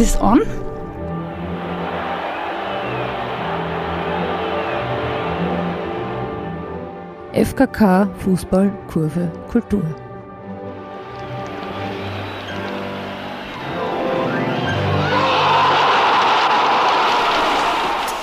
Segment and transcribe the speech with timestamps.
[0.00, 0.40] Ist on.
[7.34, 9.82] FKK Fußball Kurve Kultur.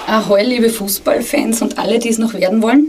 [0.08, 2.87] Ahoi, liebe Fußballfans und alle, die es noch werden wollen.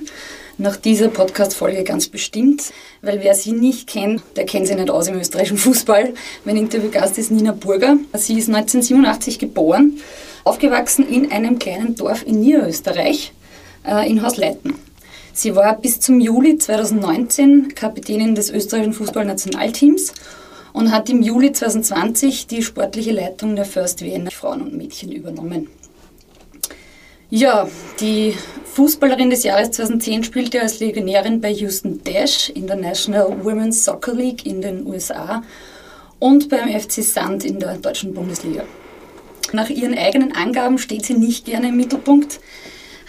[0.60, 5.06] Nach dieser Podcast-Folge ganz bestimmt, weil wer sie nicht kennt, der kennt sich nicht aus
[5.06, 6.14] im österreichischen Fußball.
[6.44, 7.96] Mein Interviewgast ist Nina Burger.
[8.14, 10.00] Sie ist 1987 geboren,
[10.42, 13.32] aufgewachsen in einem kleinen Dorf in Niederösterreich,
[13.86, 14.74] äh, in Hausleiten.
[15.32, 20.12] Sie war bis zum Juli 2019 Kapitänin des österreichischen Fußballnationalteams
[20.72, 25.68] und hat im Juli 2020 die sportliche Leitung der First Vienna Frauen und Mädchen übernommen.
[27.30, 27.68] Ja,
[28.00, 28.34] die
[28.78, 34.14] Fußballerin des Jahres 2010 spielte als Legionärin bei Houston Dash in der National Women's Soccer
[34.14, 35.42] League in den USA
[36.20, 38.62] und beim FC Sand in der deutschen Bundesliga.
[39.52, 42.38] Nach ihren eigenen Angaben steht sie nicht gerne im Mittelpunkt.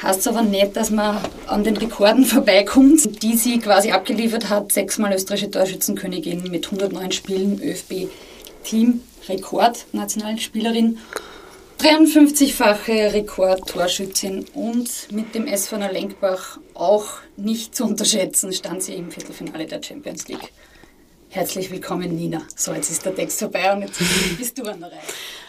[0.02, 4.72] Heißt aber nicht, dass man an den Rekorden vorbeikommt, die sie quasi abgeliefert hat.
[4.72, 10.98] Sechsmal österreichische Torschützenkönigin mit 109 Spielen, ÖFB-Team-Rekord, Nationalspielerin.
[11.80, 17.05] 53-fache Rekordtorschützin und mit dem SV Lenkbach auch
[17.38, 20.52] nicht zu unterschätzen, stand sie im Viertelfinale der Champions League.
[21.30, 22.41] Herzlich willkommen, Nina.
[22.53, 23.97] So, jetzt ist der Text vorbei und jetzt
[24.38, 24.99] bist du an der Reihe.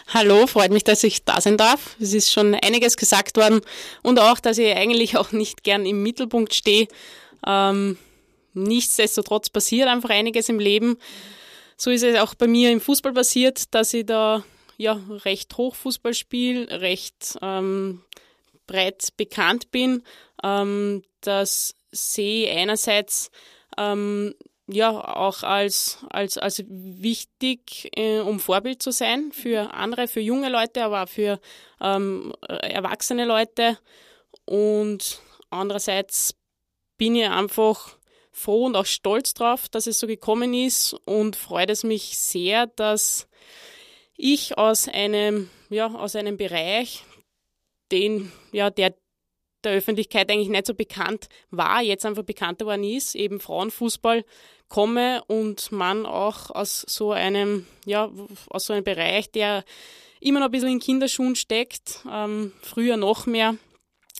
[0.07, 1.97] Hallo, freut mich, dass ich da sein darf.
[1.99, 3.59] Es ist schon einiges gesagt worden
[4.01, 6.87] und auch, dass ich eigentlich auch nicht gern im Mittelpunkt stehe.
[7.45, 7.97] Ähm,
[8.53, 10.97] nichtsdestotrotz passiert einfach einiges im Leben.
[11.75, 14.45] So ist es auch bei mir im Fußball passiert, dass ich da
[14.81, 18.01] ja recht hoch Fußball spiele, recht ähm,
[18.67, 20.03] breit bekannt bin.
[20.43, 23.31] Ähm, das sehe ich einerseits
[23.77, 24.33] ähm,
[24.67, 30.49] ja auch als, als, als wichtig, äh, um Vorbild zu sein für andere, für junge
[30.49, 31.39] Leute, aber auch für
[31.79, 33.77] ähm, erwachsene Leute.
[34.45, 36.35] Und andererseits
[36.97, 37.97] bin ich einfach
[38.31, 42.67] froh und auch stolz drauf, dass es so gekommen ist und freut es mich sehr,
[42.67, 43.27] dass
[44.21, 47.03] ich aus einem, ja, aus einem Bereich,
[47.91, 48.93] den, ja, der
[49.63, 54.25] der Öffentlichkeit eigentlich nicht so bekannt war, jetzt einfach bekannter geworden ist, eben Frauenfußball,
[54.69, 58.09] komme und man auch aus so einem, ja,
[58.49, 59.63] aus so einem Bereich, der
[60.19, 63.55] immer noch ein bisschen in Kinderschuhen steckt, ähm, früher noch mehr,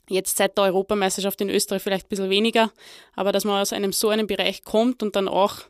[0.08, 2.70] jetzt seit der Europameisterschaft in Österreich vielleicht ein bisschen weniger,
[3.14, 5.60] aber dass man aus einem so einem Bereich kommt und dann auch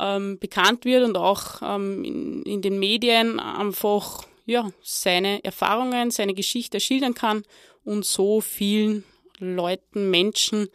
[0.00, 6.34] ähm, bekannt wird und auch ähm, in, in den Medien einfach ja, seine Erfahrungen, seine
[6.34, 7.44] Geschichte schildern kann
[7.84, 9.04] und so vielen
[9.38, 10.68] Leuten, Menschen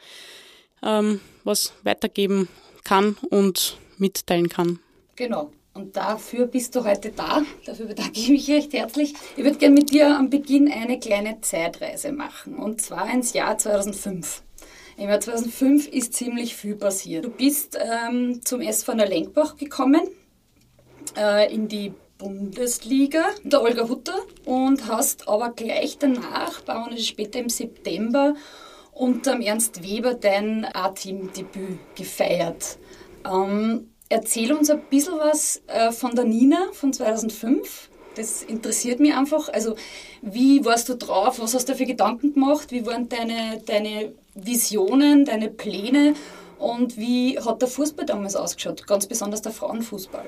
[0.83, 2.47] ähm, was weitergeben
[2.83, 4.79] kann und mitteilen kann.
[5.15, 5.51] Genau.
[5.73, 7.43] Und dafür bist du heute da.
[7.65, 9.13] Dafür bedanke ich mich recht herzlich.
[9.37, 12.57] Ich würde gerne mit dir am Beginn eine kleine Zeitreise machen.
[12.57, 14.43] Und zwar ins Jahr 2005.
[14.99, 17.23] Im Jahr 2005 ist ziemlich viel passiert.
[17.23, 20.01] Du bist ähm, zum SV Lenkbach gekommen,
[21.17, 27.01] äh, in die Bundesliga, der Olga Hutter, und hast aber gleich danach, ein paar Monate
[27.01, 28.35] später im September,
[28.91, 32.77] unter dem Ernst Weber dein A-Team-Debüt gefeiert.
[33.25, 37.89] Ähm, erzähl uns ein bisschen was äh, von der Nina von 2005.
[38.15, 39.47] Das interessiert mich einfach.
[39.47, 39.75] Also,
[40.21, 41.39] wie warst du drauf?
[41.39, 42.71] Was hast du für Gedanken gemacht?
[42.71, 44.11] Wie waren deine, deine
[44.45, 46.13] Visionen, deine Pläne?
[46.57, 48.85] Und wie hat der Fußball damals ausgeschaut?
[48.85, 50.25] Ganz besonders der Frauenfußball.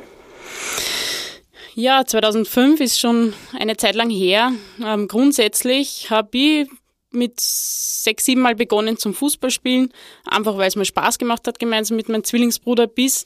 [1.76, 4.52] Ja, 2005 ist schon eine Zeit lang her.
[4.84, 6.68] Ähm, grundsätzlich habe ich
[7.12, 9.92] mit sechs, sieben Mal begonnen zum Fußballspielen,
[10.26, 13.26] einfach weil es mir Spaß gemacht hat, gemeinsam mit meinem Zwillingsbruder bis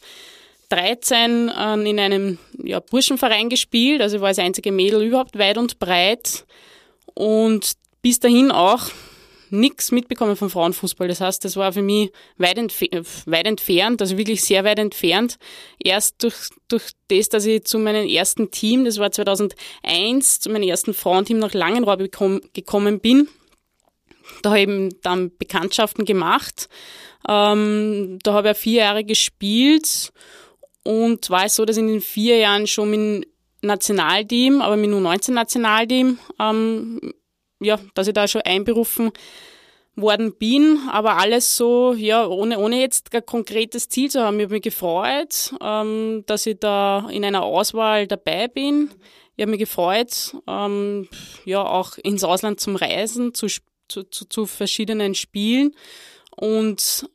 [0.70, 5.58] 13 äh, in einem ja, Burschenverein gespielt, also ich war das einzige Mädel überhaupt weit
[5.58, 6.46] und breit
[7.14, 8.90] und bis dahin auch
[9.60, 11.08] nichts mitbekommen vom Frauenfußball.
[11.08, 12.82] Das heißt, das war für mich weit, entf
[13.26, 15.38] weit entfernt, also wirklich sehr weit entfernt.
[15.84, 20.68] Erst durch, durch das, dass ich zu meinem ersten Team, das war 2001, zu meinem
[20.68, 23.28] ersten Frauenteam nach Langenrohr gekommen bin.
[24.42, 26.70] Da habe ich eben dann Bekanntschaften gemacht.
[27.28, 30.12] Ähm, da habe ich vier Jahre gespielt
[30.84, 33.28] und war es so, dass ich in den vier Jahren schon mit
[33.62, 37.00] Nationalteam, aber mit nur 19 Nationalteam ähm,
[37.66, 39.12] ja, dass ich da schon einberufen
[39.96, 44.40] worden bin, aber alles so, ja, ohne, ohne jetzt ein konkretes Ziel zu haben.
[44.40, 48.90] Ich habe mich gefreut, ähm, dass ich da in einer Auswahl dabei bin.
[49.38, 51.08] Ich habe mich gefreut, ähm,
[51.46, 53.48] ja, auch ins Ausland zum Reisen, zu,
[53.88, 55.76] zu, zu, verschiedenen Spielen
[56.36, 57.10] und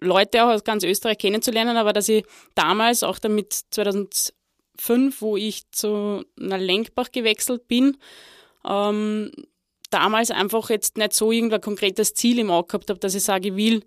[0.00, 2.24] Leute auch aus ganz Österreich kennenzulernen, aber dass ich
[2.54, 4.32] damals auch damit 2000
[4.76, 7.96] 2005, wo ich zu einer Lenkbach gewechselt bin,
[8.64, 9.30] ähm,
[9.94, 13.48] damals einfach jetzt nicht so irgendein konkretes Ziel im Auge gehabt habe, dass ich sage,
[13.48, 13.82] ich will,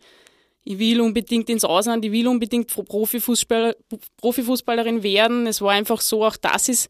[0.64, 3.76] ich will unbedingt ins Ausland, ich will unbedingt Profifußballer,
[4.18, 5.48] Profifußballerin werden.
[5.48, 6.90] Es war einfach so, auch das ist,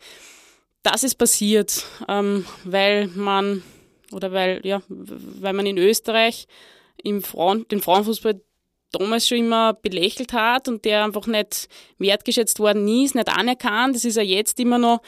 [0.83, 3.63] das ist passiert, ähm, weil man,
[4.11, 6.47] oder weil, ja, weil man in Österreich
[7.03, 8.39] im Frauen, den Frauenfußball
[8.91, 11.67] damals schon immer belächelt hat und der einfach nicht
[11.97, 13.95] wertgeschätzt worden ist, nicht anerkannt.
[13.95, 15.01] Das ist ja jetzt immer noch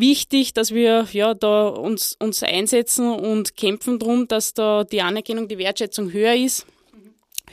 [0.00, 5.48] wichtig, dass wir ja da uns, uns einsetzen und kämpfen drum, dass da die Anerkennung,
[5.48, 6.66] die Wertschätzung höher ist,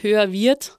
[0.02, 0.78] höher wird.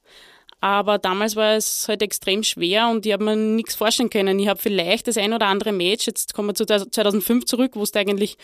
[0.60, 4.38] Aber damals war es halt extrem schwer und ich habe mir nichts vorstellen können.
[4.38, 7.84] Ich habe vielleicht das ein oder andere Match, jetzt kommen wir zu 2005 zurück, wo
[7.84, 8.38] du eigentlich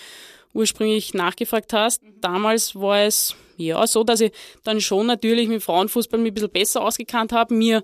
[0.52, 2.02] ursprünglich nachgefragt hast.
[2.20, 4.32] Damals war es ja so, dass ich
[4.64, 7.82] dann schon natürlich mit Frauenfußball mich ein bisschen besser ausgekannt habe, mir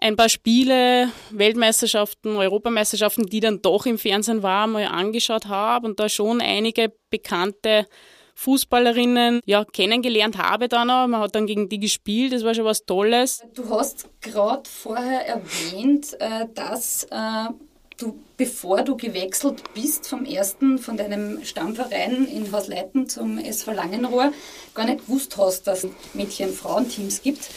[0.00, 6.00] ein paar Spiele, Weltmeisterschaften, Europameisterschaften, die dann doch im Fernsehen waren, mal angeschaut habe und
[6.00, 7.86] da schon einige bekannte
[8.34, 11.06] Fußballerinnen ja, kennengelernt habe dann auch.
[11.06, 13.42] Man hat dann gegen die gespielt, das war schon was Tolles.
[13.54, 17.48] Du hast gerade vorher erwähnt, äh, dass äh,
[17.96, 24.32] du, bevor du gewechselt bist vom ersten, von deinem Stammverein in Hausleiten zum SV Langenrohr,
[24.74, 27.48] gar nicht gewusst hast, dass es Mädchen-Frauenteams gibt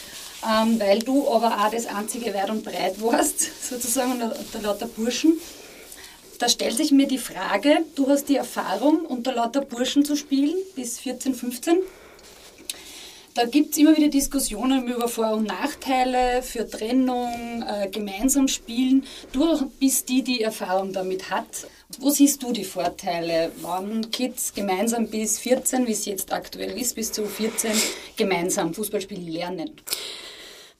[0.44, 5.38] ähm, weil du aber auch das einzige Weit und Breit warst, sozusagen, unter, lauter Burschen.
[6.38, 10.56] Da stellt sich mir die Frage, du hast die Erfahrung, unter lauter Burschen zu spielen,
[10.74, 11.78] bis 14, 15.
[13.34, 19.04] Da gibt es immer wieder Diskussionen über Vor- und Nachteile für Trennung, äh, gemeinsam spielen.
[19.32, 21.68] Du bist die, die Erfahrung damit hat.
[21.98, 26.96] Wo siehst du die Vorteile, wenn Kids gemeinsam bis 14, wie es jetzt aktuell ist,
[26.96, 27.70] bis zu 14
[28.16, 29.70] gemeinsam Fußballspielen lernen?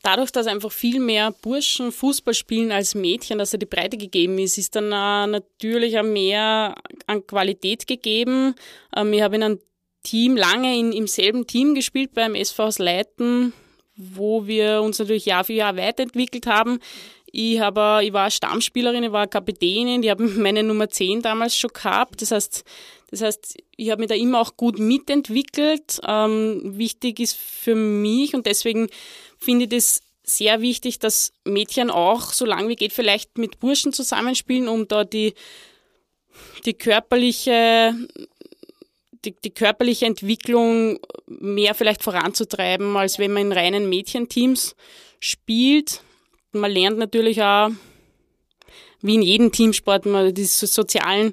[0.02, 4.38] Dadurch, dass einfach viel mehr Burschen Fußball spielen als Mädchen, dass da die Breite gegeben
[4.38, 6.74] ist, ist dann auch natürlich auch mehr
[7.06, 8.54] an Qualität gegeben.
[8.96, 9.60] Ähm, ich habe in einem
[10.02, 13.52] Team lange in, im selben Team gespielt beim SV aus Leiten,
[13.96, 16.80] wo wir uns natürlich Jahr für Jahr weiterentwickelt haben.
[17.32, 21.72] Ich, habe, ich war Stammspielerin, ich war Kapitänin, ich habe meine Nummer 10 damals schon
[21.72, 22.22] gehabt.
[22.22, 22.64] Das heißt,
[23.10, 26.00] das heißt, ich habe mich da immer auch gut mitentwickelt.
[26.06, 28.88] Ähm, wichtig ist für mich und deswegen
[29.38, 33.92] finde ich das sehr wichtig, dass Mädchen auch so lange wie geht vielleicht mit Burschen
[33.92, 35.34] zusammenspielen, um da die,
[36.64, 37.94] die körperliche
[39.24, 44.76] die, die körperliche Entwicklung mehr vielleicht voranzutreiben, als wenn man in reinen Mädchenteams
[45.20, 46.00] spielt.
[46.52, 47.70] Man lernt natürlich auch,
[49.02, 51.32] wie in jedem Teamsport, man diese sozialen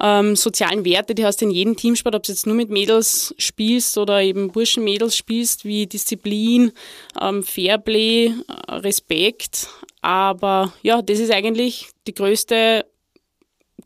[0.00, 3.34] ähm, sozialen Werte, die hast du in jedem Teamsport, ob du jetzt nur mit Mädels
[3.36, 6.72] spielst oder eben Burschen-Mädels spielst, wie Disziplin,
[7.20, 9.68] ähm, Fairplay, äh, Respekt.
[10.00, 12.86] Aber ja, das ist eigentlich die größte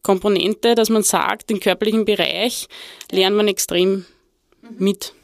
[0.02, 2.68] Komponente, dass man sagt, den körperlichen Bereich
[3.10, 4.04] lernt man extrem
[4.60, 4.76] mhm.
[4.78, 5.14] mit.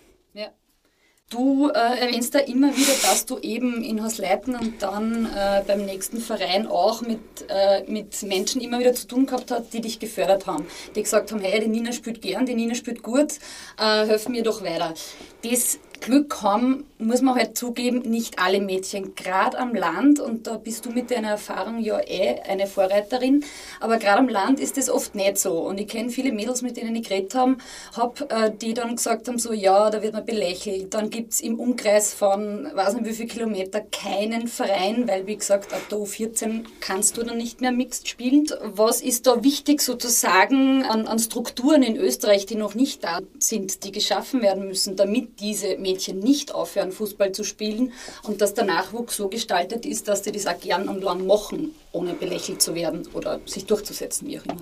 [1.30, 5.84] Du äh, erwähnst da immer wieder, dass du eben in Hausleiten und dann äh, beim
[5.84, 9.98] nächsten Verein auch mit, äh, mit Menschen immer wieder zu tun gehabt hast, die dich
[9.98, 13.34] gefördert haben, die gesagt haben, hey, die Nina spielt gern, die Nina spielt gut,
[13.78, 14.94] äh, helf mir doch weiter.
[15.42, 20.56] Das Glück haben, muss man halt zugeben, nicht alle Mädchen, gerade am Land, und da
[20.56, 23.44] bist du mit deiner Erfahrung ja eh eine Vorreiterin,
[23.80, 25.60] aber gerade am Land ist das oft nicht so.
[25.60, 27.56] Und ich kenne viele Mädels, mit denen ich geredet habe,
[27.96, 30.94] hab, äh, die dann gesagt haben, so ja, da wird man belächelt.
[30.94, 35.36] Dann gibt es im Umkreis von, weiß nicht wie viele Kilometer, keinen Verein, weil wie
[35.36, 38.46] gesagt, ab der U14 kannst du dann nicht mehr Mixed spielen.
[38.62, 43.84] Was ist da wichtig sozusagen an, an Strukturen in Österreich, die noch nicht da sind,
[43.84, 47.92] die geschaffen werden müssen, damit diese Mädchen nicht aufhören, Fußball zu spielen
[48.22, 51.74] und dass der Nachwuchs so gestaltet ist, dass sie das auch gern und lang machen,
[51.92, 54.56] ohne belächelt zu werden oder sich durchzusetzen, wie auch immer.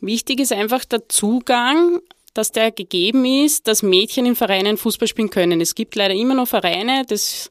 [0.00, 2.00] Wichtig ist einfach der Zugang
[2.36, 5.60] dass der gegeben ist, dass Mädchen in Vereinen Fußball spielen können.
[5.60, 7.50] Es gibt leider immer noch Vereine, das,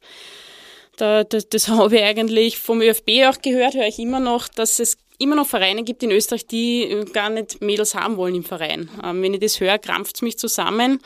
[0.98, 4.80] das, das, das habe ich eigentlich vom ÖFB auch gehört, höre ich immer noch, dass
[4.80, 8.90] es immer noch Vereine gibt in Österreich, die gar nicht Mädels haben wollen im Verein.
[9.04, 11.00] Ähm, wenn ich das höre, krampft es mich zusammen.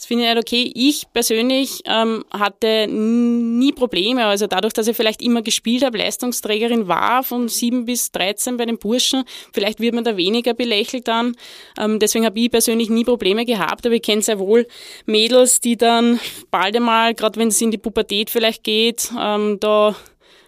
[0.00, 0.72] Das finde ich halt okay.
[0.74, 4.24] Ich persönlich ähm, hatte nie Probleme.
[4.24, 8.64] Also dadurch, dass ich vielleicht immer gespielt habe, Leistungsträgerin war von 7 bis 13 bei
[8.64, 11.36] den Burschen, vielleicht wird man da weniger belächelt dann.
[11.78, 14.66] Ähm, deswegen habe ich persönlich nie Probleme gehabt, aber ich kenne sehr wohl
[15.04, 16.18] Mädels, die dann
[16.50, 19.94] bald einmal, gerade wenn es in die Pubertät vielleicht geht, ähm, da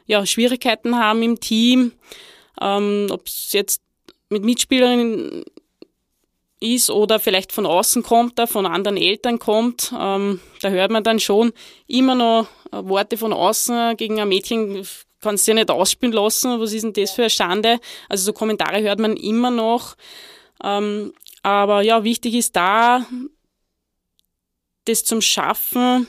[0.06, 1.92] ja, Schwierigkeiten haben im Team.
[2.58, 3.82] Ähm, Ob es jetzt
[4.30, 5.44] mit Mitspielerinnen
[6.62, 11.04] ist oder vielleicht von außen kommt, da von anderen Eltern kommt, ähm, da hört man
[11.04, 11.52] dann schon
[11.86, 14.86] immer noch Worte von außen gegen ein Mädchen
[15.22, 17.80] kannst du ja nicht ausspielen lassen, was ist denn das für eine Schande?
[18.08, 19.94] Also so Kommentare hört man immer noch.
[20.62, 23.06] Ähm, aber ja, wichtig ist da,
[24.84, 26.08] das zum Schaffen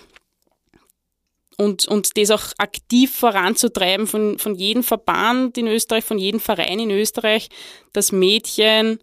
[1.57, 6.79] und, und das auch aktiv voranzutreiben von, von jedem Verband in Österreich, von jedem Verein
[6.79, 7.49] in Österreich,
[7.93, 8.99] dass Mädchen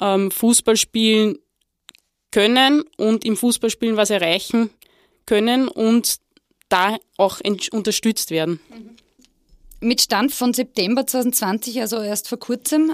[0.00, 1.38] ähm, Fußball spielen
[2.30, 4.70] können und im Fußballspielen was erreichen
[5.26, 6.16] können und
[6.68, 7.40] da auch
[7.72, 8.60] unterstützt werden.
[8.70, 8.96] Mhm.
[9.80, 12.92] Mit Stand von September 2020, also erst vor kurzem,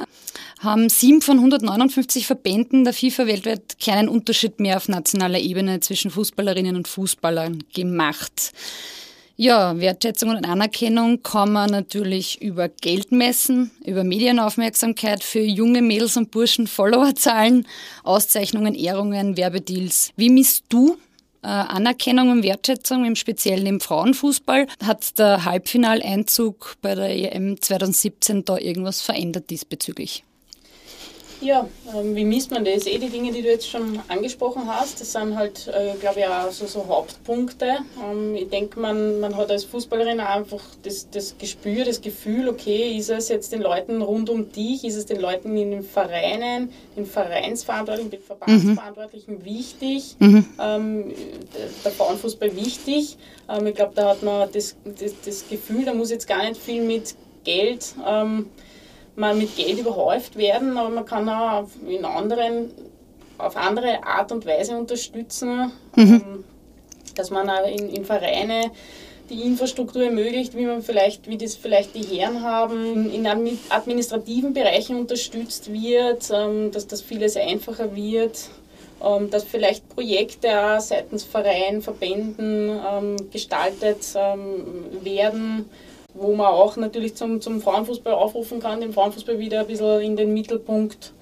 [0.59, 6.11] haben sieben von 159 Verbänden der FIFA weltweit keinen Unterschied mehr auf nationaler Ebene zwischen
[6.11, 8.53] Fußballerinnen und Fußballern gemacht.
[9.41, 16.17] Ja, Wertschätzung und Anerkennung kann man natürlich über Geld messen, über Medienaufmerksamkeit für junge Mädels
[16.17, 17.65] und Burschen, Followerzahlen,
[18.03, 20.11] Auszeichnungen, Ehrungen, Werbedeals.
[20.17, 20.97] Wie misst du
[21.45, 24.67] äh, Anerkennung und Wertschätzung, im Speziellen im Frauenfußball?
[24.83, 30.25] Hat der Halbfinaleinzug bei der EM 2017 da irgendwas verändert diesbezüglich?
[31.41, 32.87] Ja, ähm, wie misst man das?
[32.87, 36.27] Eh die Dinge, die du jetzt schon angesprochen hast, das sind halt, äh, glaube ich,
[36.27, 37.79] auch so, so Hauptpunkte.
[38.05, 42.97] Ähm, ich denke, man, man hat als Fußballerin einfach das, das Gespür, das Gefühl, okay,
[42.97, 46.73] ist es jetzt den Leuten rund um dich, ist es den Leuten in den Vereinen,
[46.97, 49.45] den Vereinsverantwortlichen, den Verbandsverantwortlichen mhm.
[49.45, 50.45] wichtig, mhm.
[50.61, 51.15] Ähm,
[51.85, 53.17] der Frauenfußball wichtig.
[53.49, 56.61] Ähm, ich glaube, da hat man das, das, das Gefühl, da muss jetzt gar nicht
[56.61, 57.15] viel mit
[57.45, 58.47] Geld ähm,
[59.19, 62.71] mal mit Geld überhäuft werden, aber man kann auch in anderen,
[63.37, 66.23] auf andere Art und Weise unterstützen, mhm.
[66.25, 66.45] Ähm,
[67.15, 68.71] dass man auch in, in Vereine
[69.29, 74.97] die Infrastruktur ermöglicht, wie man vielleicht, wie das vielleicht die Herren haben, in administrativen Bereichen
[74.97, 78.49] unterstützt wird, ähm, dass das vieles einfacher wird,
[79.05, 82.79] ähm, dass vielleicht Projekte auch seitens Vereinen, Verbänden
[83.33, 84.15] gestaltet
[85.03, 85.69] werden
[86.19, 90.17] wo man auch natürlich zum, zum Frauenfußball aufrufen kann, den Frauenfußball wieder ein bisschen in
[90.17, 91.13] den Mittelpunkt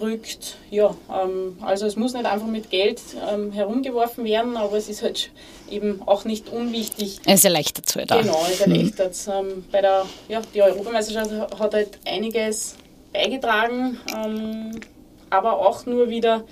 [0.00, 0.56] rückt.
[0.70, 5.02] Ja, ähm, also es muss nicht einfach mit Geld ähm, herumgeworfen werden, aber es ist
[5.02, 5.30] halt
[5.70, 7.20] eben auch nicht unwichtig.
[7.26, 8.20] Es erleichtert es halt auch.
[8.20, 9.28] Genau, es erleichtert es.
[9.28, 12.76] Ähm, bei der, ja, die Europameisterschaft hat halt einiges
[13.12, 14.80] beigetragen, ähm,
[15.30, 16.44] aber auch nur wieder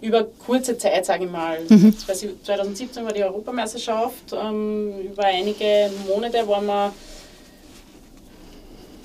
[0.00, 1.58] über kurze Zeit, sage ich mal.
[1.68, 1.96] Mhm.
[1.98, 6.92] 2017 war die Europameisterschaft, ähm, über einige Monate waren wir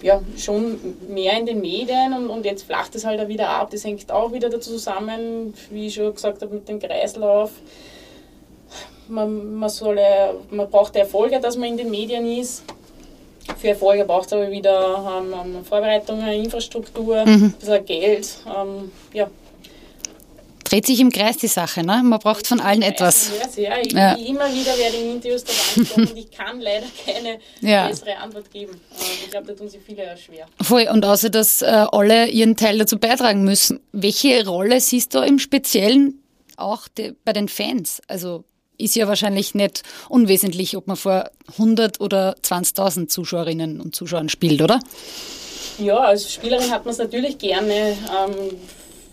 [0.01, 0.79] ja, schon
[1.09, 3.69] mehr in den Medien und, und jetzt flacht es halt auch wieder ab.
[3.71, 7.51] Das hängt auch wieder dazu zusammen, wie ich schon gesagt habe, mit dem Kreislauf.
[9.07, 9.99] Man, man, soll,
[10.49, 12.63] man braucht Erfolge, dass man in den Medien ist.
[13.57, 17.45] Für Erfolge braucht es aber wieder ähm, Vorbereitungen, Infrastruktur, mhm.
[17.45, 18.37] ein bisschen Geld.
[18.47, 19.29] Ähm, ja,
[20.71, 21.81] dreht sich im Kreis die Sache.
[21.81, 22.01] Ne?
[22.03, 23.31] Man braucht von allen etwas.
[23.37, 23.85] Ja, sehr.
[23.85, 24.13] Ich, ja.
[24.13, 27.87] Immer wieder werde ich in Interviews darauf angesprochen und ich kann leider keine ja.
[27.87, 28.79] bessere Antwort geben.
[29.23, 30.47] Ich glaube, da tun sich viele schwer.
[30.61, 30.87] Voll.
[30.91, 33.81] Und außer, dass äh, alle ihren Teil dazu beitragen müssen.
[33.91, 36.23] Welche Rolle siehst du im Speziellen
[36.55, 36.87] auch
[37.25, 38.01] bei den Fans?
[38.07, 38.45] Also
[38.77, 44.61] ist ja wahrscheinlich nicht unwesentlich, ob man vor 100 oder 20.000 Zuschauerinnen und Zuschauern spielt,
[44.61, 44.79] oder?
[45.77, 47.73] Ja, als Spielerin hat man es natürlich gerne.
[47.73, 48.57] Ähm,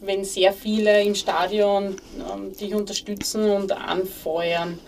[0.00, 1.96] wenn sehr viele im Stadion
[2.32, 4.78] ähm, dich unterstützen und anfeuern.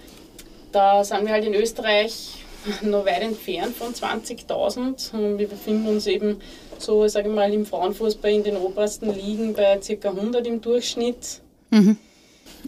[0.73, 2.45] Da sind wir halt in Österreich
[2.83, 5.39] noch weit entfernt von 20.000.
[5.39, 6.41] Wir befinden uns eben
[6.79, 10.09] so, sage ich mal, im Frauenfußball in den obersten Ligen bei ca.
[10.09, 11.41] 100 im Durchschnitt.
[11.71, 11.97] Mhm.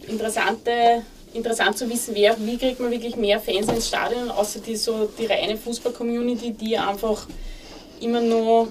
[0.07, 4.75] Interessante, interessant zu wissen wäre, wie kriegt man wirklich mehr Fans ins Stadion, außer die,
[4.75, 7.27] so die reine Fußball-Community, die einfach
[8.01, 8.69] immer nur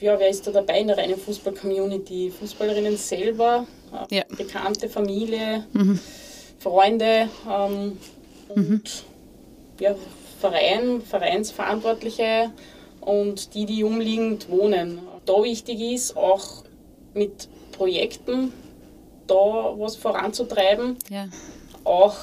[0.00, 2.30] ja, wer ist da dabei in der reinen Fußball-Community?
[2.30, 3.66] Fußballerinnen selber,
[4.10, 4.24] äh, ja.
[4.36, 5.98] bekannte Familie, mhm.
[6.58, 7.98] Freunde ähm,
[8.48, 8.82] und mhm.
[9.80, 9.94] ja,
[10.40, 12.52] Verein, Vereinsverantwortliche
[13.00, 15.00] und die, die umliegend wohnen.
[15.24, 16.64] Da wichtig ist, auch
[17.14, 18.52] mit Projekten
[19.26, 20.96] da was voranzutreiben.
[21.10, 21.28] Ja.
[21.84, 22.16] Auch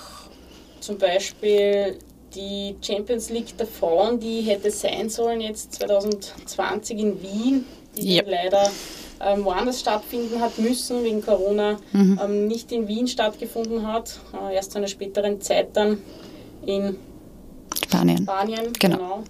[0.79, 1.97] zum Beispiel
[2.35, 7.65] die Champions League der Frauen, die hätte sein sollen jetzt 2020 in Wien,
[7.97, 8.27] die yep.
[8.29, 8.69] leider
[9.21, 12.19] ähm, woanders stattfinden hat müssen, wegen Corona mhm.
[12.23, 15.99] ähm, nicht in Wien stattgefunden hat, äh, erst zu einer späteren Zeit dann
[16.65, 16.97] in
[17.85, 18.23] Spanien.
[18.23, 18.97] Spanien genau.
[18.97, 19.23] genau.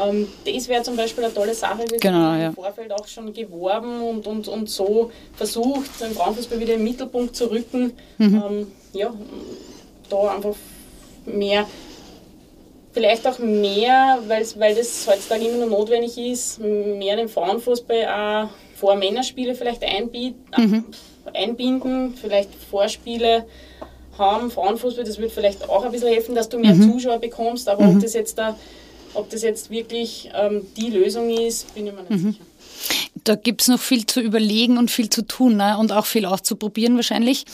[0.00, 1.84] Ähm, das wäre zum Beispiel eine tolle Sache.
[1.88, 2.48] Wir genau, haben ja.
[2.48, 7.34] im Vorfeld auch schon geworben und, und, und so versucht, den Frauenfußball wieder im Mittelpunkt
[7.34, 7.92] zu rücken.
[8.18, 8.42] Mhm.
[8.48, 9.12] Ähm, ja,
[10.08, 10.54] da einfach
[11.26, 11.66] mehr
[12.98, 18.96] vielleicht auch mehr, weil das heutzutage immer nur notwendig ist, mehr den Frauenfußball auch vor
[18.96, 20.84] Männerspiele vielleicht mhm.
[21.32, 23.46] einbinden, vielleicht Vorspiele
[24.18, 26.92] haben, Frauenfußball, das wird vielleicht auch ein bisschen helfen, dass du mehr mhm.
[26.92, 27.96] Zuschauer bekommst, aber mhm.
[27.96, 28.56] ob das jetzt da,
[29.14, 32.32] ob das jetzt wirklich ähm, die Lösung ist, bin ich mir nicht mhm.
[32.32, 32.44] sicher.
[33.22, 35.78] Da gibt es noch viel zu überlegen und viel zu tun ne?
[35.78, 37.44] und auch viel auszuprobieren wahrscheinlich.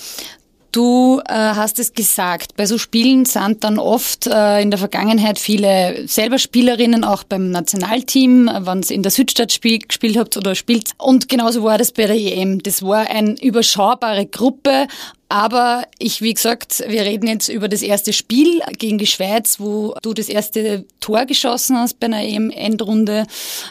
[0.75, 5.39] Du äh, hast es gesagt, bei so Spielen sind dann oft äh, in der Vergangenheit
[5.39, 10.37] viele selber Spielerinnen, auch beim Nationalteam, äh, wenn es in der Südstadt spiel, gespielt habt
[10.37, 10.91] oder spielt.
[10.99, 12.61] Und genauso war das bei der EM.
[12.61, 14.89] Das war eine überschaubare Gruppe
[15.29, 19.95] aber ich, wie gesagt, wir reden jetzt über das erste Spiel gegen die Schweiz, wo
[20.03, 23.27] du das erste Tor geschossen hast bei einer EM-Endrunde,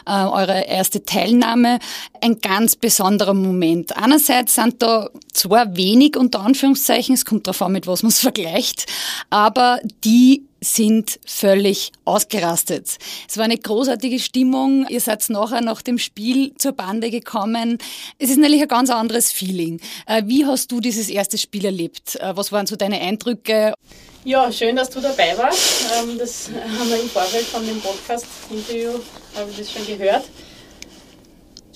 [0.06, 1.78] äh, eure erste Teilnahme.
[2.20, 3.96] Ein ganz besonderer Moment.
[3.96, 8.20] Einerseits sind da zwar wenig unter Anführungszeichen, es kommt darauf an, mit was man es
[8.20, 8.86] vergleicht,
[9.30, 12.96] aber die sind völlig ausgerastet.
[13.28, 14.86] Es war eine großartige Stimmung.
[14.88, 17.78] Ihr seid nachher nach dem Spiel zur Bande gekommen.
[18.18, 19.80] Es ist natürlich ein ganz anderes Feeling.
[20.06, 22.16] Äh, wie hast du dieses erste Spiel erlebt?
[22.16, 23.74] Äh, was waren so deine Eindrücke?
[24.24, 25.84] Ja, schön, dass du dabei warst.
[26.02, 28.92] Ähm, das haben wir im Vorfeld von dem Podcast-Interview,
[29.36, 30.24] habe ich das schon gehört.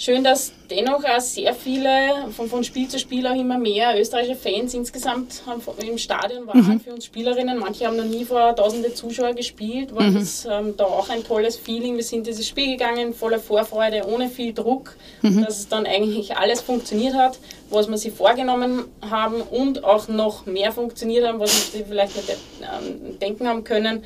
[0.01, 4.37] Schön, dass dennoch auch sehr viele, von, von Spiel zu Spiel auch immer mehr österreichische
[4.37, 5.43] Fans insgesamt
[5.85, 6.81] im Stadion waren mhm.
[6.81, 7.59] für uns Spielerinnen.
[7.59, 10.15] Manche haben noch nie vor tausende Zuschauer gespielt, war mhm.
[10.15, 11.97] das ähm, da auch ein tolles Feeling.
[11.97, 15.45] Wir sind dieses Spiel gegangen, voller Vorfreude, ohne viel Druck, mhm.
[15.45, 20.47] dass es dann eigentlich alles funktioniert hat, was wir sich vorgenommen haben und auch noch
[20.47, 24.05] mehr funktioniert haben, was wir vielleicht nicht ähm, denken haben können.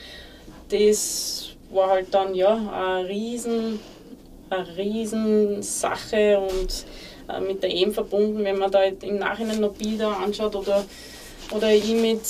[0.71, 3.79] Das war halt dann ja ein riesen
[4.53, 6.85] eine Riesensache und
[7.29, 10.85] äh, mit der EM verbunden, wenn man da im Nachhinein noch Bilder anschaut oder,
[11.55, 12.21] oder ich mit,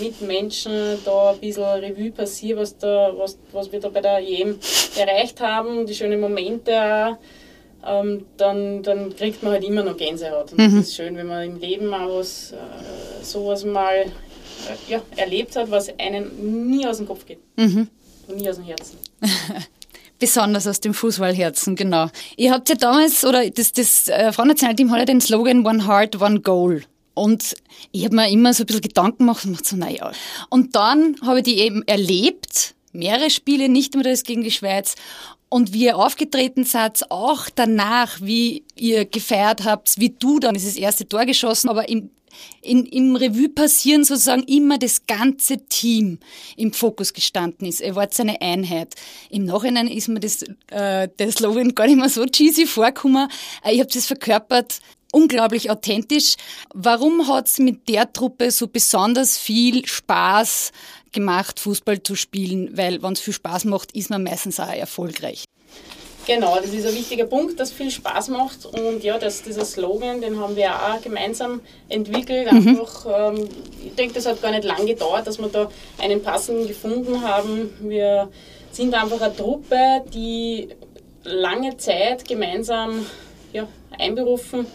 [0.00, 4.18] mit Menschen da ein bisschen Revue passiert, was, da, was, was wir da bei der
[4.18, 4.58] EM
[4.96, 7.16] erreicht haben, die schönen Momente auch,
[7.86, 10.52] ähm, dann, dann kriegt man halt immer noch Gänsehaut.
[10.52, 10.76] Und mhm.
[10.76, 15.54] das ist schön, wenn man im Leben auch was, äh, sowas mal äh, ja, erlebt
[15.56, 17.40] hat, was einem nie aus dem Kopf geht.
[17.56, 17.88] Mhm.
[18.26, 18.98] Und nie aus dem Herzen.
[20.24, 22.08] Besonders aus dem Fußballherzen, genau.
[22.38, 26.18] Ihr habt ja damals, oder das, das äh, Frauennationalteam hat ja den Slogan One Heart,
[26.18, 26.82] One Goal.
[27.12, 27.54] Und
[27.92, 30.12] ich habe mir immer so ein bisschen Gedanken gemacht und gemacht so, naja.
[30.48, 34.94] Und dann habe ich die eben erlebt, mehrere Spiele, nicht nur das gegen die Schweiz.
[35.50, 40.76] Und wie ihr aufgetreten seid, auch danach, wie ihr gefeiert habt, wie du dann dieses
[40.76, 42.08] erste Tor geschossen, aber im
[42.62, 46.18] in, im Revue passieren sozusagen immer das ganze Team
[46.56, 47.80] im Fokus gestanden ist.
[47.80, 48.94] Er war seine Einheit.
[49.30, 53.28] Im Nachhinein ist mir das, äh, der Slogan gar nicht mehr so cheesy vorgekommen.
[53.64, 54.80] Äh, ich habe das verkörpert
[55.14, 56.34] unglaublich authentisch.
[56.74, 60.72] Warum hat's mit der Truppe so besonders viel Spaß
[61.12, 62.76] gemacht, Fußball zu spielen?
[62.76, 65.44] Weil wenn es viel Spaß macht, ist man meistens auch erfolgreich.
[66.26, 68.66] Genau, das ist ein wichtiger Punkt, das viel Spaß macht.
[68.66, 72.50] Und ja, das, dieser Slogan, den haben wir auch gemeinsam entwickelt.
[72.50, 72.68] Mhm.
[72.68, 73.48] Einfach, ähm,
[73.84, 77.70] ich denke, das hat gar nicht lange gedauert, dass wir da einen passenden gefunden haben.
[77.80, 78.28] Wir
[78.70, 80.68] sind einfach eine Truppe, die
[81.24, 83.06] lange Zeit gemeinsam
[83.52, 83.66] ja,
[83.98, 84.66] einberufen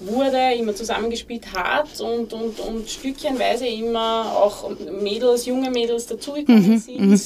[0.00, 6.78] wurde, immer zusammengespielt hat und, und, und stückchenweise immer auch Mädels, junge Mädels dazugekommen mhm.
[6.78, 7.20] sind, mhm.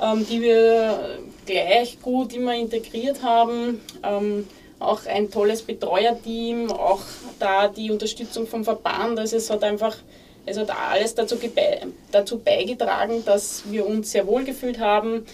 [0.00, 3.80] ähm, die wir gleich gut immer integriert haben.
[4.02, 4.46] Ähm,
[4.78, 7.02] auch ein tolles Betreuerteam, auch
[7.38, 9.18] da die Unterstützung vom Verband.
[9.18, 9.96] Also es hat einfach,
[10.44, 11.36] es hat alles dazu,
[12.10, 15.24] dazu beigetragen, dass wir uns sehr wohl gefühlt haben.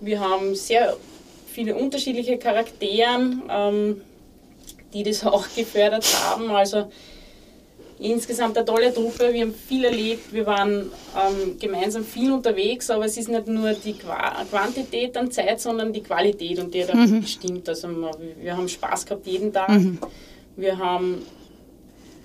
[0.00, 0.96] Wir haben sehr
[1.46, 4.00] viele unterschiedliche Charaktere, ähm,
[4.92, 6.50] die das auch gefördert haben.
[6.50, 6.90] Also
[7.98, 9.32] insgesamt eine tolle Truppe.
[9.32, 13.72] Wir haben viel erlebt, wir waren ähm, gemeinsam viel unterwegs, aber es ist nicht nur
[13.72, 17.22] die Quantität an Zeit, sondern die Qualität und die hat mhm.
[17.22, 17.68] bestimmt.
[17.68, 17.88] Also
[18.40, 19.70] wir haben Spaß gehabt jeden Tag.
[19.70, 19.98] Mhm.
[20.56, 21.22] Wir haben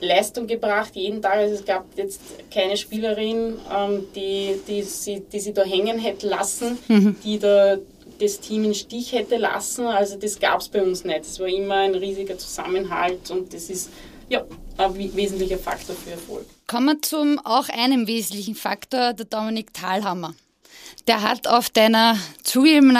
[0.02, 1.36] Leistung gebracht jeden Tag.
[1.36, 2.22] Also es gab jetzt
[2.54, 7.16] keine Spielerin, ähm, die, die, sie, die sie da hängen hätte lassen, mhm.
[7.24, 7.78] die da
[8.20, 9.86] das Team in Stich hätte lassen.
[9.86, 11.22] Also das gab es bei uns nicht.
[11.22, 13.90] Es war immer ein riesiger Zusammenhalt und das ist
[14.30, 14.46] ja,
[14.78, 16.46] ein wesentlicher Faktor für Erfolg.
[16.68, 20.34] Kommen wir zum auch einem wesentlichen Faktor, der Dominik Thalhammer.
[21.08, 22.98] Der hat auf deiner zugegeben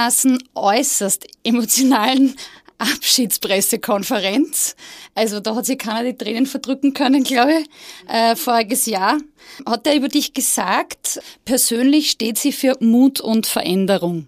[0.56, 2.36] äußerst emotionalen
[2.82, 4.76] Abschiedspressekonferenz,
[5.14, 7.70] also da hat sich keiner die Tränen verdrücken können, glaube ich,
[8.12, 9.20] äh, voriges Jahr,
[9.68, 14.28] hat er über dich gesagt, persönlich steht sie für Mut und Veränderung.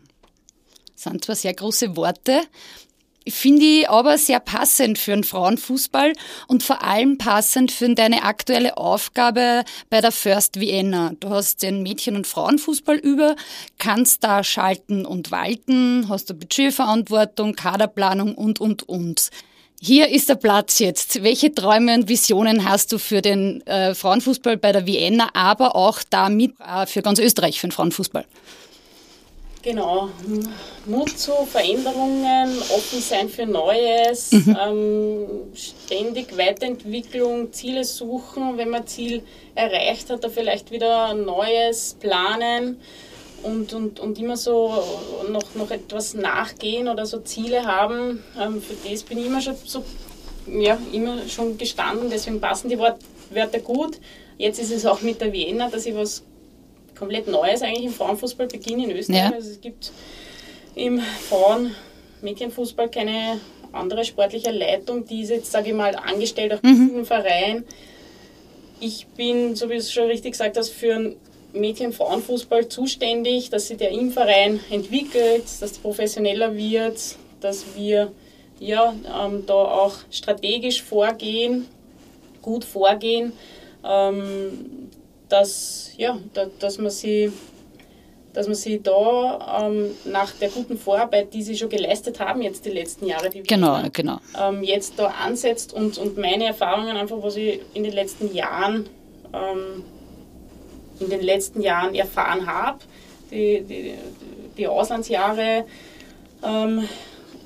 [0.93, 2.41] Das sind zwar sehr große Worte,
[3.27, 6.13] finde ich aber sehr passend für den Frauenfußball
[6.47, 11.13] und vor allem passend für deine aktuelle Aufgabe bei der First Vienna.
[11.19, 13.35] Du hast den Mädchen- und Frauenfußball über,
[13.77, 19.29] kannst da schalten und walten, hast du Budgetverantwortung, Kaderplanung und, und, und.
[19.81, 21.23] Hier ist der Platz jetzt.
[21.23, 25.99] Welche Träume und Visionen hast du für den äh, Frauenfußball bei der Vienna, aber auch
[26.09, 28.25] damit äh, für ganz Österreich, für den Frauenfußball?
[29.63, 30.09] Genau,
[30.85, 34.57] Mut zu Veränderungen, offen sein für Neues, mhm.
[34.61, 39.23] ähm, ständig Weiterentwicklung, Ziele suchen, wenn man Ziel
[39.55, 42.77] erreicht hat, da vielleicht wieder Neues planen
[43.43, 44.83] und, und, und immer so
[45.29, 48.21] noch, noch etwas nachgehen oder so Ziele haben.
[48.37, 49.85] Ähm, für das bin ich immer schon so,
[50.45, 53.97] ja, immer schon gestanden, deswegen passen die Wörter gut.
[54.37, 56.23] Jetzt ist es auch mit der Vienna, dass ich was
[56.97, 59.19] komplett Neues eigentlich im Frauenfußball beginnen in Österreich.
[59.19, 59.31] Ja.
[59.31, 59.91] Also es gibt
[60.75, 63.39] im Frauen-Mädchenfußball keine
[63.71, 66.91] andere sportliche Leitung, die ist jetzt, sage ich mal, angestellt auch mhm.
[66.99, 67.65] im Verein.
[68.79, 71.15] Ich bin, so wie du es schon richtig gesagt hast, für einen
[71.53, 76.99] Mädchen-Frauenfußball zuständig, dass sich der im Verein entwickelt, dass es professioneller wird,
[77.41, 78.11] dass wir
[78.59, 81.67] ja, ähm, da auch strategisch vorgehen,
[82.41, 83.33] gut vorgehen,
[83.83, 84.89] ähm,
[85.33, 87.31] dass, ja, da, dass man sie
[88.33, 92.65] dass man sie da ähm, nach der guten Vorarbeit, die sie schon geleistet haben, jetzt
[92.65, 94.17] die letzten Jahre, die genau, wir, genau.
[94.39, 98.89] Ähm, jetzt da ansetzt und, und meine Erfahrungen einfach, was ich in den letzten Jahren
[99.33, 99.83] ähm,
[100.99, 102.79] in den letzten Jahren erfahren habe,
[103.29, 103.93] die, die,
[104.57, 105.65] die Auslandsjahre
[106.43, 106.87] ähm,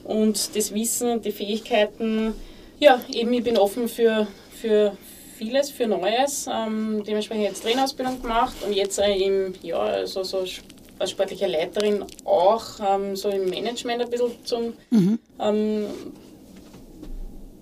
[0.04, 2.34] und das Wissen, die Fähigkeiten.
[2.80, 4.28] Ja, eben ich bin offen für,
[4.62, 4.96] für,
[5.38, 6.48] vieles für Neues.
[6.52, 10.44] Ähm, dementsprechend jetzt Trainerausbildung gemacht und jetzt äh, im, ja, so, so
[11.00, 15.20] als sportliche Leiterin auch ähm, so im Management ein bisschen zum mhm.
[15.40, 15.86] ähm,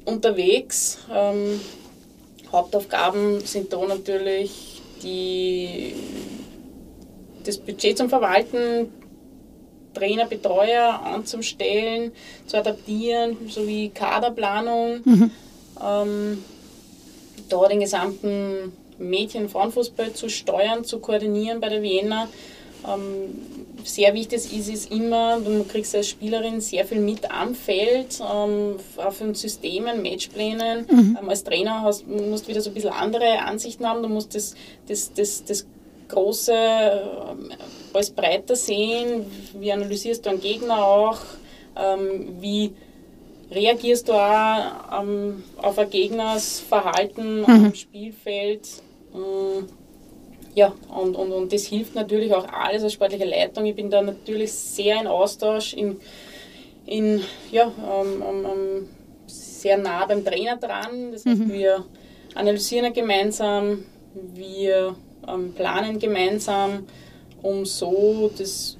[0.06, 1.00] unterwegs.
[1.14, 1.60] Ähm,
[2.52, 5.94] Hauptaufgaben sind da natürlich die,
[7.44, 8.92] das Budget zum Verwalten,
[9.94, 12.12] Trainer, Betreuer anzustellen,
[12.46, 15.02] zu adaptieren, sowie Kaderplanung.
[15.04, 15.32] Mhm.
[15.84, 16.44] Ähm,
[17.50, 22.28] da den gesamten Mädchen- und Frauenfußball zu steuern, zu koordinieren bei der Vienna.
[22.88, 23.42] Ähm,
[23.84, 28.78] sehr wichtig ist es immer, du kriegst als Spielerin sehr viel mit am Feld, ähm,
[28.98, 30.86] auf den Systemen, Matchplänen.
[30.90, 31.18] Mhm.
[31.22, 34.36] Ähm, als Trainer hast, musst du wieder so ein bisschen andere Ansichten haben, du musst
[34.36, 34.56] das,
[34.88, 35.66] das, das, das
[36.08, 37.52] Große ähm,
[37.94, 39.26] als breiter sehen,
[39.60, 41.20] wie analysierst du einen Gegner auch,
[41.76, 42.74] ähm, wie
[43.52, 47.46] reagierst du auch ähm, auf ein Gegners Verhalten mhm.
[47.48, 48.68] am Spielfeld.
[49.14, 49.68] Ähm,
[50.54, 53.66] ja, und, und, und das hilft natürlich auch alles als sportliche Leitung.
[53.66, 55.98] Ich bin da natürlich sehr in Austausch, in,
[56.86, 58.88] in, ja, ähm,
[59.28, 61.12] sehr nah beim Trainer dran.
[61.12, 61.52] Das heißt, mhm.
[61.52, 61.86] wir
[62.36, 64.96] analysieren gemeinsam, wir
[65.28, 66.86] ähm, planen gemeinsam,
[67.42, 68.78] um so das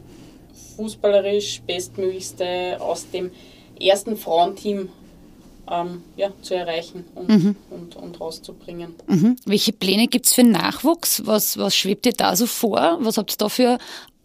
[0.78, 3.32] fußballerisch Bestmöglichste aus dem
[3.80, 4.90] ersten Frauenteam
[5.70, 7.56] ähm, ja, zu erreichen und, mhm.
[7.70, 8.96] und, und rauszubringen.
[9.08, 9.38] Mhm.
[9.46, 11.26] Welche Pläne gibt es für Nachwuchs?
[11.26, 12.98] Was, was schwebt dir da so vor?
[13.02, 13.78] Was habt ihr da für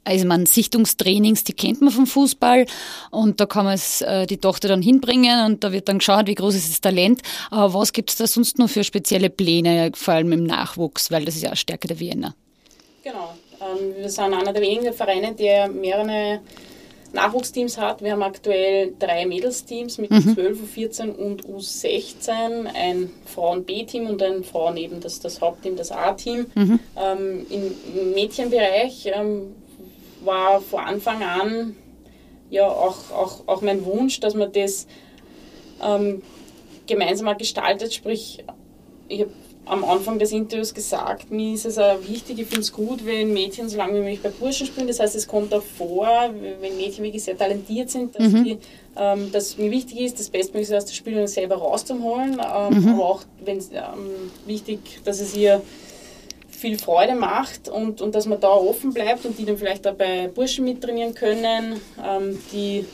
[0.02, 2.66] also man Sichtungstrainings, die kennt man vom Fußball
[3.10, 6.26] und da kann man es, äh, die Tochter dann hinbringen und da wird dann geschaut,
[6.26, 7.20] wie groß ist das Talent.
[7.50, 11.24] Aber was gibt es da sonst noch für spezielle Pläne, vor allem im Nachwuchs, weil
[11.24, 12.34] das ist ja auch Stärke der Vienna.
[13.04, 16.40] Genau, ähm, wir sind einer der wenigen Vereine, der mehrere
[17.12, 18.02] Nachwuchsteams hat.
[18.02, 20.34] Wir haben aktuell drei Mädelsteams mit mhm.
[20.34, 26.46] 12, U14 und U16, ein Frauen-B-Team und ein Frauen eben das, das Hauptteam, das A-Team.
[26.54, 26.80] Mhm.
[26.96, 29.54] Ähm, Im Mädchenbereich ähm,
[30.24, 31.76] war von Anfang an
[32.50, 34.86] ja auch, auch, auch mein Wunsch, dass man das
[35.82, 36.22] ähm,
[36.86, 38.44] gemeinsam gestaltet, sprich
[39.10, 39.30] ich habe
[39.70, 43.32] am Anfang des Interviews gesagt, mir ist es auch wichtig, ich finde es gut, wenn
[43.32, 44.88] Mädchen so lange wie möglich bei Burschen spielen.
[44.88, 46.08] Das heißt, es kommt auch vor,
[46.60, 48.44] wenn Mädchen wirklich sehr talentiert sind, dass, mhm.
[48.44, 48.58] die,
[48.96, 52.40] ähm, dass mir wichtig ist, das Bestmögliche aus der Spielerin selber rauszuholen.
[52.40, 52.88] Ähm, mhm.
[52.88, 55.62] Aber auch wenn ähm, wichtig, dass es ihr
[56.48, 59.94] viel Freude macht und, und dass man da offen bleibt und die dann vielleicht auch
[59.94, 62.84] bei Burschen mittrainieren können, ähm, die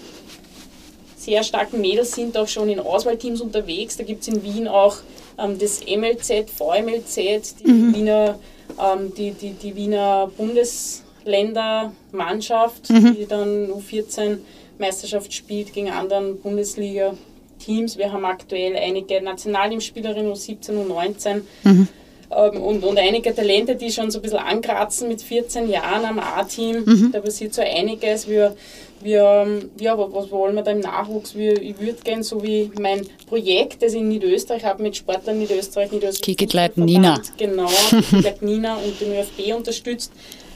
[1.17, 3.97] sehr starken Mädels sind auch schon in Auswahlteams unterwegs.
[3.97, 4.99] Da gibt es in Wien auch
[5.37, 7.95] das MLZ, VMLZ, die, mhm.
[7.95, 8.39] Wiener,
[8.79, 13.17] ähm, die, die, die Wiener Bundesländermannschaft, mhm.
[13.17, 14.39] die dann U14
[14.79, 17.97] Meisterschaft spielt gegen anderen Bundesliga-Teams.
[17.99, 21.43] Wir haben aktuell einige Nationalteamspielerinnen U17 und U19.
[21.65, 21.89] Mhm.
[22.31, 26.19] Ähm, und, und einige Talente, die schon so ein bisschen ankratzen mit 14 Jahren am
[26.19, 26.85] A-Team.
[26.85, 27.11] Mhm.
[27.13, 28.29] Da passiert so einiges.
[28.29, 28.57] Wir
[29.03, 31.35] wir, ja, was wollen wir da im Nachwuchs?
[31.35, 35.39] Wir, ich würde gerne, so wie mein Projekt, das ich in Niederösterreich habe, mit Sportlern
[35.39, 36.37] Niederösterreich, Niederösterreich.
[36.37, 37.21] Kikitleit Nina.
[37.37, 40.13] Genau, Kikitleit Nina und den ÖFB unterstützt,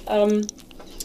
[0.08, 0.46] ähm,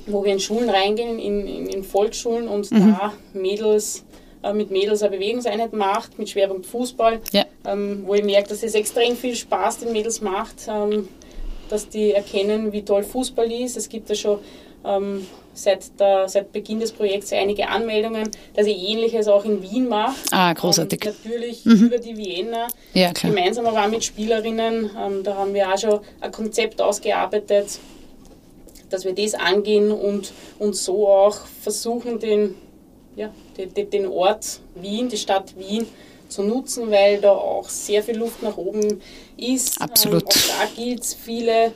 [0.08, 2.96] wo wir in Schulen reingehen, in, in, in Volksschulen und mhm.
[3.00, 4.06] da Mädels
[4.44, 7.46] äh, mit Mädels eine Bewegungseinheit macht, mit Schwerpunkt Fußball, ja.
[7.66, 11.08] ähm, wo ich merke, dass es extrem viel Spaß den Mädels macht, ähm,
[11.70, 13.76] dass die erkennen, wie toll Fußball ist.
[13.76, 14.40] Es gibt ja schon
[14.86, 19.88] ähm, seit, der, seit Beginn des Projekts einige Anmeldungen, dass ich Ähnliches auch in Wien
[19.88, 20.16] mache.
[20.32, 21.06] Ah, großartig.
[21.06, 21.86] Ähm, natürlich mhm.
[21.86, 23.34] über die Vienna, ja, klar.
[23.34, 24.92] gemeinsam aber auch mit Spielerinnen.
[24.98, 27.80] Ähm, da haben wir auch schon ein Konzept ausgearbeitet,
[28.90, 32.56] dass wir das angehen und, und so auch versuchen, den,
[33.16, 35.88] ja, den, den Ort Wien, die Stadt Wien,
[36.28, 39.02] zu nutzen, weil da auch sehr viel Luft nach oben
[39.38, 39.80] ist.
[39.82, 40.24] Absolut.
[40.24, 41.72] Ähm, auch da gilt es, viele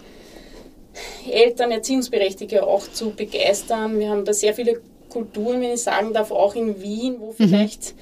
[1.29, 3.99] Eltern, Erziehungsberechtigte auch zu begeistern.
[3.99, 7.33] Wir haben da sehr viele Kulturen, wenn ich sagen darf, auch in Wien, wo mhm.
[7.37, 7.95] vielleicht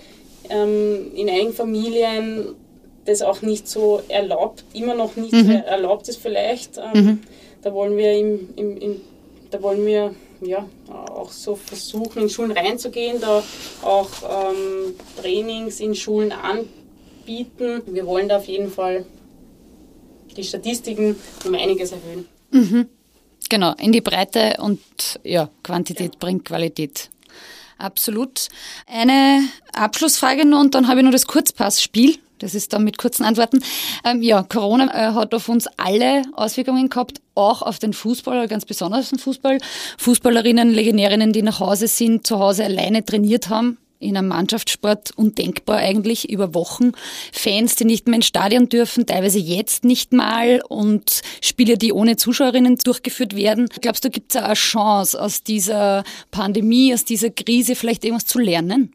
[0.49, 2.55] ähm, in einigen Familien
[3.05, 5.51] das auch nicht so erlaubt, immer noch nicht mhm.
[5.51, 6.77] erlaubt ist vielleicht.
[6.77, 7.19] Ähm, mhm.
[7.62, 9.01] Da wollen wir im, im, im,
[9.49, 13.43] da wollen wir ja, auch so versuchen, in Schulen reinzugehen, da
[13.81, 17.81] auch ähm, Trainings in Schulen anbieten.
[17.88, 19.05] Wir wollen da auf jeden Fall
[20.36, 22.27] die Statistiken um einiges erhöhen.
[22.51, 22.88] Mhm.
[23.49, 24.79] Genau, in die Breite und
[25.23, 26.19] ja, Quantität ja.
[26.19, 27.10] bringt Qualität.
[27.77, 28.47] Absolut.
[28.88, 32.17] Eine Abschlussfrage nur und dann habe ich noch das Kurzpassspiel.
[32.39, 33.63] Das ist dann mit kurzen Antworten.
[34.03, 38.65] Ähm, ja, Corona äh, hat auf uns alle Auswirkungen gehabt, auch auf den Fußball, ganz
[38.65, 39.57] besonders auf den Fußball.
[39.97, 45.77] Fußballerinnen, Legionärinnen, die nach Hause sind, zu Hause alleine trainiert haben, in einem Mannschaftssport undenkbar
[45.77, 46.91] eigentlich über Wochen.
[47.31, 52.17] Fans, die nicht mehr ins Stadion dürfen, teilweise jetzt nicht mal und Spiele, die ohne
[52.17, 53.69] Zuschauerinnen durchgeführt werden.
[53.81, 58.39] Glaubst du, gibt es eine Chance aus dieser Pandemie, aus dieser Krise vielleicht irgendwas zu
[58.39, 58.93] lernen?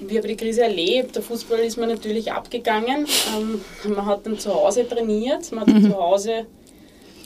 [0.00, 1.16] Wie habe die Krise erlebt?
[1.16, 3.06] Der Fußball ist mir natürlich abgegangen.
[3.36, 3.60] Ähm,
[3.94, 5.90] man hat dann zu Hause trainiert, man hat mhm.
[5.90, 6.46] zu Hause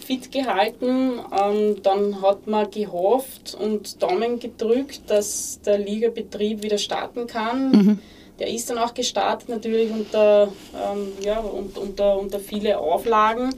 [0.02, 1.20] fit gehalten.
[1.40, 7.70] Ähm, dann hat man gehofft und Daumen gedrückt, dass der Ligabetrieb wieder starten kann.
[7.70, 7.98] Mhm.
[8.38, 13.54] Der ist dann auch gestartet, natürlich unter, ähm, ja, und, unter, unter viele Auflagen.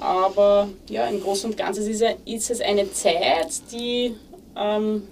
[0.00, 4.14] Aber ja, im Großen und Ganzen ist, ist es eine Zeit, die
[4.56, 5.02] ähm,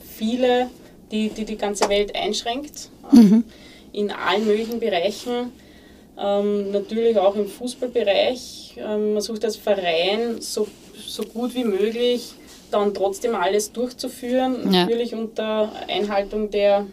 [0.00, 0.70] viele,
[1.10, 3.44] die, die die ganze Welt einschränkt, mhm.
[3.92, 5.52] in allen möglichen Bereichen.
[6.20, 8.76] Ähm, natürlich auch im Fußballbereich.
[8.78, 12.32] Ähm, man sucht als Verein so, so gut wie möglich
[12.70, 14.82] dann trotzdem alles durchzuführen, ja.
[14.82, 16.86] natürlich unter Einhaltung der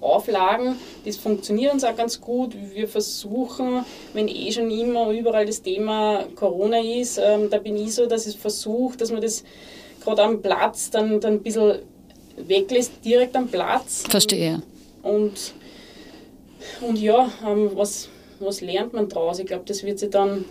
[0.00, 0.76] Auflagen.
[1.04, 2.54] Das funktioniert uns auch ganz gut.
[2.74, 7.94] Wir versuchen, wenn eh schon immer überall das Thema Corona ist, ähm, da bin ich
[7.94, 9.42] so, dass ich versuche, dass man das
[10.02, 11.80] gerade am Platz dann, dann ein bisschen
[12.36, 14.04] weglässt, direkt am Platz.
[14.08, 14.62] Verstehe.
[15.02, 15.52] Und,
[16.80, 18.08] und ja, ähm, was
[18.40, 19.38] was lernt man daraus?
[19.38, 20.44] Ich glaube, das wird sie dann,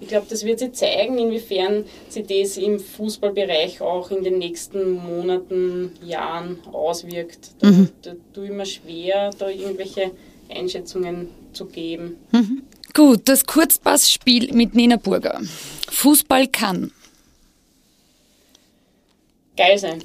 [0.00, 4.92] ich glaube, das wird sie zeigen, inwiefern sie das im Fußballbereich auch in den nächsten
[4.92, 7.50] Monaten, Jahren auswirkt.
[7.60, 7.88] Da, mhm.
[8.02, 10.12] da tue ich mir schwer, da irgendwelche
[10.48, 12.16] Einschätzungen zu geben.
[12.32, 12.62] Mhm.
[12.94, 15.40] Gut, das Kurzpassspiel mit Nina Burger.
[15.90, 16.90] Fußball kann.
[19.56, 20.02] Geil sein.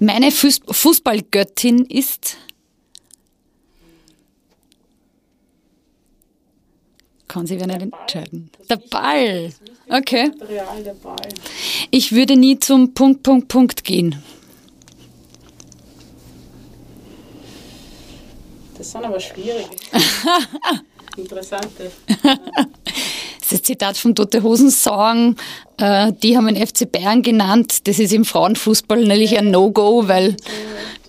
[0.00, 2.36] Meine Fußballgöttin ist
[7.28, 8.50] kann sich wer nicht entscheiden.
[8.68, 9.52] Der Ball.
[9.88, 10.30] Okay.
[11.90, 14.22] Ich würde nie zum Punkt, Punkt, Punkt gehen.
[18.76, 19.68] Das sind aber schwierige.
[21.16, 21.90] Interessante.
[23.50, 25.36] Das Zitat von Tote Hosen sagen,
[25.78, 27.88] äh, die haben den FC Bayern genannt.
[27.88, 30.36] Das ist im Frauenfußball natürlich ein No-Go, weil.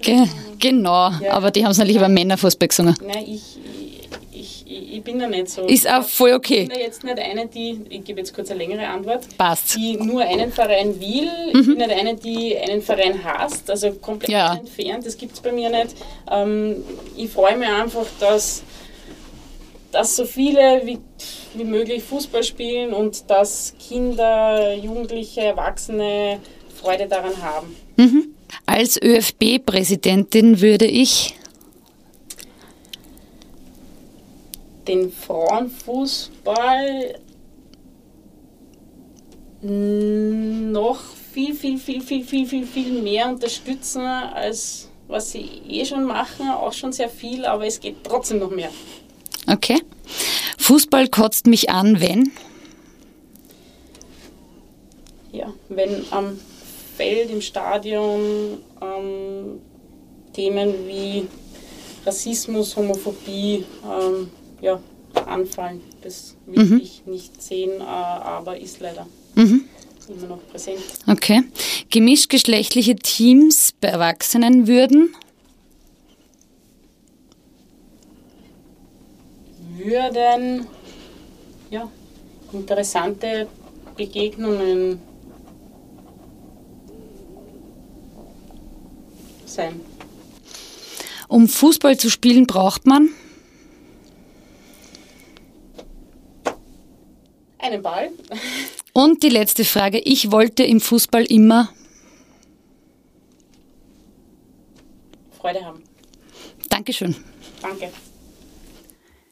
[0.02, 0.26] Ge
[0.58, 2.96] genau, aber die haben es natürlich über Männerfußball gesungen.
[3.06, 3.60] Nein, ich,
[4.92, 5.66] ich bin da nicht so.
[5.66, 6.64] Ist auch voll okay.
[6.64, 9.76] Ich bin da jetzt nicht eine, die, ich gebe jetzt kurz eine längere Antwort, Passt.
[9.76, 11.30] die nur einen Verein will.
[11.54, 11.60] Mhm.
[11.60, 14.56] Ich bin nicht eine, die einen Verein hasst, also komplett ja.
[14.56, 15.96] entfernt, das gibt es bei mir nicht.
[16.32, 16.84] Ähm,
[17.16, 18.64] ich freue mich einfach, dass,
[19.92, 21.00] dass so viele wie,
[21.54, 26.40] wie möglich Fußball spielen und dass Kinder, Jugendliche, Erwachsene
[26.80, 27.76] Freude daran haben.
[27.98, 28.36] Mhm.
[28.66, 31.36] Als ÖFB-Präsidentin würde ich
[34.90, 37.20] den Frauenfußball
[39.62, 41.00] noch
[41.32, 46.50] viel, viel, viel, viel, viel, viel, viel mehr unterstützen, als was sie eh schon machen.
[46.50, 48.72] Auch schon sehr viel, aber es geht trotzdem noch mehr.
[49.48, 49.80] Okay.
[50.58, 52.32] Fußball kotzt mich an, wenn?
[55.32, 56.40] Ja, wenn am
[56.98, 59.62] Feld, im Stadion ähm,
[60.34, 61.28] Themen wie
[62.06, 64.82] Rassismus, Homophobie, ähm, ja,
[65.26, 65.82] anfallen.
[66.02, 66.80] Das will mhm.
[66.82, 69.08] ich nicht sehen, äh, aber ist leider.
[69.36, 69.66] Mhm.
[70.08, 70.80] Immer noch präsent.
[71.08, 71.44] Okay.
[71.90, 75.16] Gemischgeschlechtliche Teams bei Erwachsenen würden?
[79.78, 80.66] Würden
[81.70, 81.90] ja,
[82.52, 83.48] interessante
[83.96, 85.00] Begegnungen
[89.46, 89.80] sein.
[91.28, 93.10] Um Fußball zu spielen, braucht man
[97.70, 98.12] einen Ball.
[98.94, 100.00] Und die letzte Frage.
[100.00, 101.70] Ich wollte im Fußball immer
[105.38, 105.84] Freude haben.
[106.70, 107.16] Dankeschön.
[107.62, 107.90] Danke.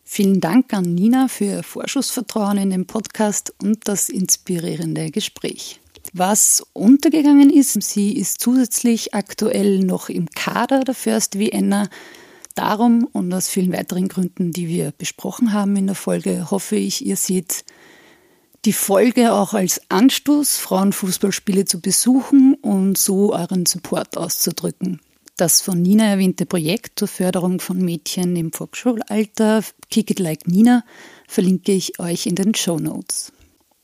[0.03, 5.81] Vielen Dank an Nina für ihr Vorschussvertrauen in den Podcast und das inspirierende Gespräch.
[6.13, 11.89] Was untergegangen ist, sie ist zusätzlich aktuell noch im Kader der First Vienna.
[12.55, 17.05] Darum und aus vielen weiteren Gründen, die wir besprochen haben in der Folge, hoffe ich,
[17.05, 17.65] ihr seht
[18.67, 24.99] die Folge auch als Anstoß, Frauenfußballspiele zu besuchen und so euren Support auszudrücken.
[25.37, 30.83] Das von Nina erwähnte Projekt zur Förderung von Mädchen im Volksschulalter, Kick It Like Nina,
[31.29, 33.31] verlinke ich euch in den Show Notes.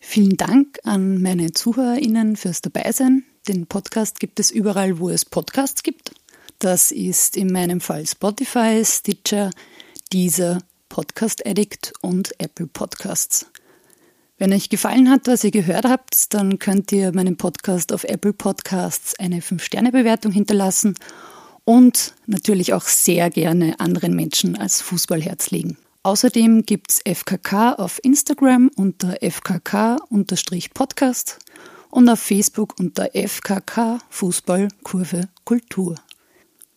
[0.01, 3.23] Vielen Dank an meine ZuhörerInnen fürs Dabeisein.
[3.47, 6.11] Den Podcast gibt es überall, wo es Podcasts gibt.
[6.59, 9.49] Das ist in meinem Fall Spotify, Stitcher,
[10.11, 13.45] Deezer, Podcast Addict und Apple Podcasts.
[14.43, 18.33] Wenn euch gefallen hat, was ihr gehört habt, dann könnt ihr meinem Podcast auf Apple
[18.33, 20.95] Podcasts eine 5-Sterne-Bewertung hinterlassen
[21.63, 25.77] und natürlich auch sehr gerne anderen Menschen als Fußballherz legen.
[26.03, 31.39] Außerdem gibt es FKK auf Instagram unter FKK-Podcast
[31.89, 35.95] und auf Facebook unter FKK Fußball Kurve Kultur.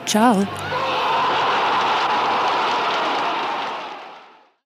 [0.05, 0.45] Ciao!